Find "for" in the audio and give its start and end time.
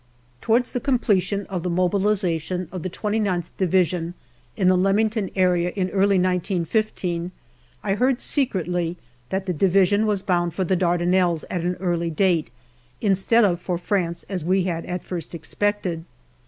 10.55-10.63, 13.61-13.77